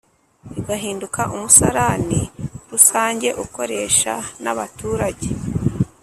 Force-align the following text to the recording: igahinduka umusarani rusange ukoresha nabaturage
igahinduka 0.59 1.21
umusarani 1.35 2.21
rusange 2.71 3.27
ukoresha 3.43 4.13
nabaturage 4.43 5.29